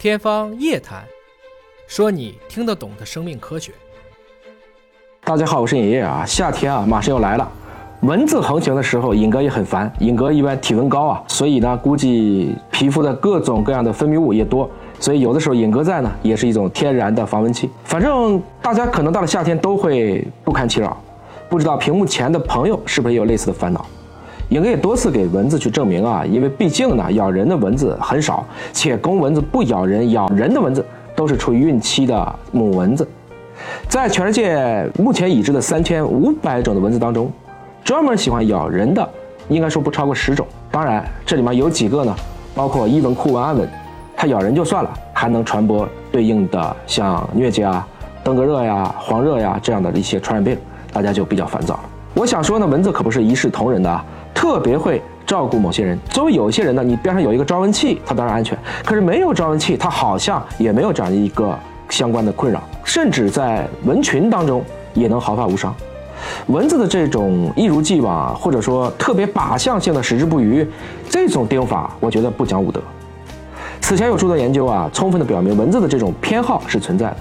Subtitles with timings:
[0.00, 1.02] 天方夜谭，
[1.86, 3.70] 说你听得懂的生命科学。
[5.22, 6.24] 大家好，我是尹烨啊。
[6.26, 7.46] 夏天啊，马上要来了。
[8.00, 9.92] 蚊子横行的时候，尹哥也很烦。
[9.98, 17.68] 尹哥一般体温高啊，所以呢，估计皮肤的各种各样的分泌物也多，所以有的时候尹哥在呢，也是一种天然的防蚊器。
[17.84, 20.98] 反正大家可能到了夏天都会不堪其扰。
[21.50, 23.84] 不知道屏幕前的朋友是不是也有类似的烦恼？
[24.50, 30.84] 尹哥也多次给蚊子去证明啊，因为毕竟呢，咬人的蚊子很少，且公蚊子不咬人，咬人的蚊子
[31.14, 33.06] 都是处于孕期的母蚊子。
[33.88, 37.30] 在全世界目前已知的三千五百种的蚊子当中，
[37.84, 39.08] 专门喜欢咬人的，
[39.48, 40.44] 应该说不超过十种。
[40.68, 42.12] 当然，这里面有几个呢，
[42.52, 43.68] 包括伊蚊、库蚊、安蚊，
[44.16, 47.86] 它咬人就算了，还能传播对应的像疟疾啊、
[48.24, 50.58] 登革热呀、黄热呀这样的一些传染病，
[50.92, 51.80] 大家就比较烦躁了。
[52.14, 54.04] 我想说呢，蚊子可不是一视同仁的啊。
[54.40, 55.98] 特别会照顾某些人。
[56.08, 58.58] 作为有些人呢，你边上有一个招蚊器，它当然安全。
[58.86, 61.54] 可是没有招蚊器，它好像也没有这样一个
[61.90, 65.74] 相关的困扰，甚至在蚊群当中也能毫发无伤。
[66.46, 70.66] 蚊子的这种一如既往，或者说特别靶向性的矢志不渝，
[71.10, 72.80] 这种叮法，我觉得不讲武德。
[73.82, 77.16] 此前有诸多研究啊，充分的表明蚊子的这种偏好是存在的。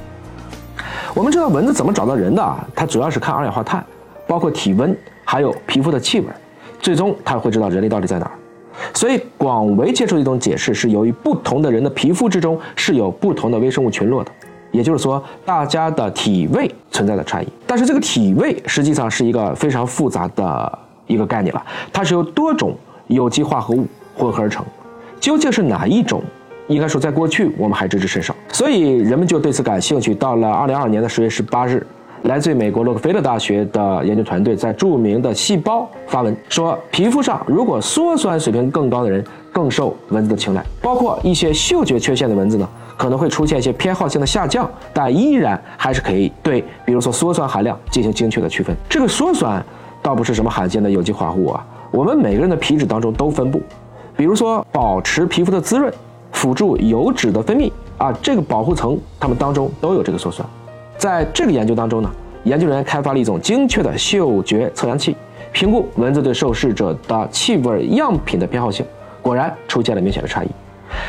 [1.13, 2.65] 我们知道蚊子怎么找到人的啊？
[2.73, 3.85] 它主要是看二氧化碳，
[4.25, 4.95] 包括体温，
[5.25, 6.27] 还有皮肤的气味。
[6.79, 8.31] 最终他会知道人类到底在哪儿，
[8.93, 14.31] 所以广为接受的一种解释是，由于不同的人的皮肤之中是有不同的微生物群落的，
[14.71, 17.47] 也就是说，大家的体味存在的差异。
[17.67, 22.73] 但是这个体味实际上是一个非常复杂的一个概念了，它是由多种
[23.07, 24.65] 有机化合物混合而成，
[25.19, 26.23] 究竟是哪一种，
[26.67, 30.15] 应该说在过去我们还知之甚少，所以人们就对此感兴趣。
[30.15, 31.85] 到了二零二二年的十月十八日。
[32.23, 42.67] 来自于美国洛克菲勒大学的研究团队在著名的《细胞》发文说，皮肤上如果羧酸水平更高的人更受蚊子的青睐，包括一些嗅觉缺陷的蚊子呢，
[42.97, 48.75] 可能会出现一些偏好性的下降，但依然还是可以对，比如说羧酸含量进行精确的区分。
[48.89, 49.63] 这个羧酸
[50.01, 53.61] 倒不是什么罕见的有机化合物啊，我们每个人的皮脂当中都分布，
[54.17, 55.91] 比如说保持皮肤的滋润、
[56.33, 60.45] 辅助油脂的分泌啊，这个保护层它们当中都有这个羧酸。
[60.99, 62.11] 在这个研究当中呢，
[62.43, 65.15] 研究人员开发了一种精确的嗅觉测量器，
[65.53, 68.85] 评估蚊子对受试者的气味样品的偏好性，
[69.21, 70.49] 果然出现了明显的差异。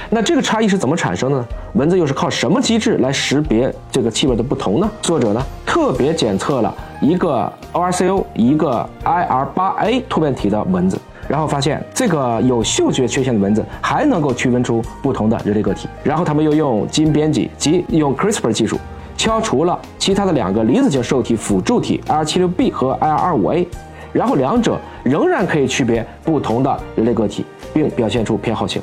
[0.08, 1.46] 那这个差异是怎么产生的呢？
[1.72, 4.88] 蚊子又是靠什么机制来识别这个气味的不同呢？
[5.02, 10.96] 作者呢特别检测了一个 ORCO 一个 IR8A 突变体的蚊子，
[11.26, 15.88] 然后发现这个有嗅觉缺陷的蚊子还能够区分出不同的人类个体。
[16.04, 18.78] 然后他们又用基因编辑及用 CRISPR 技术。
[19.20, 23.66] 敲除了其他的两个离子型受体辅助体 IR76B 和 IR25A，
[24.14, 27.44] 然后两者仍然可以区别不同的人类个体，
[27.74, 28.80] 并表现出偏好性。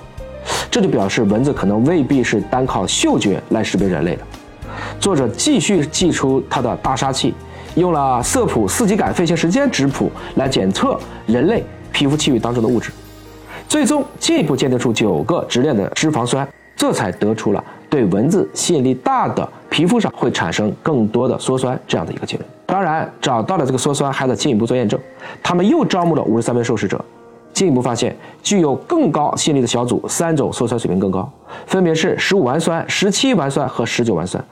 [0.69, 4.21] 这就表示蚊子可能未必是单靠嗅觉来识别人类的。
[4.99, 7.33] 作者继续寄出他的大杀器，
[7.73, 12.91] 用了色谱四级感飞行时间质谱来检测人类皮肤气味当中的物质，
[13.67, 19.45] 最终进一步鉴定出九个直链的脂肪酸，这才得出了对蚊子吸引力大的。
[19.69, 22.49] 皮肤上会产生更多的羧酸这样的一个结论。
[22.65, 24.99] 当然，找到了这个羧酸还得进一步做验证。
[25.43, 27.03] 他们又招募了五十三名受试者，
[27.53, 31.29] 进一步发现具有更高吸引力的小组三种羧酸水平更高，
[31.67, 34.43] 分别是十五烷酸、十七烷酸和十九烷酸。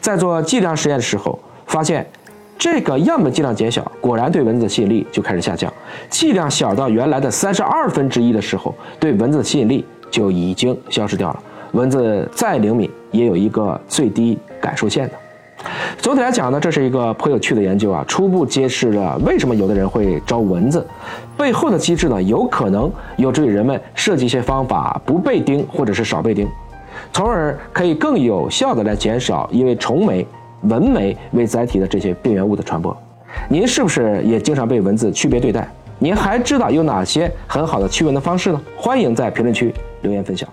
[0.00, 2.06] 在做剂量实验的时候，发现
[2.58, 5.72] 这个样本剂量减小，果然对蚊子的吸引力就开始下降。
[6.10, 11.42] 剂量小到原来的三十二分之一的时候，对蚊子的吸引力就已经消失掉了。
[11.72, 15.14] 蚊子再灵敏，也有一个最低感受线的。
[15.98, 20.86] 总体来讲呢，这是一个颇有趣的研究啊，初步揭示了为什么有的人会招蚊子，
[21.36, 26.46] 背后的机制呢，有可能有助于人们设计一些方法，不被叮或者是少被叮，
[27.12, 30.24] 从而可以更有效的来减少因为虫媒、
[30.62, 32.96] 蚊媒为载体的这些病原物的传播。
[33.48, 35.68] 您是不是也经常被蚊子区别对待？
[35.98, 38.60] 您还知道有哪些很好的驱蚊的方式呢？
[38.76, 40.48] 欢迎在评论区留言分享。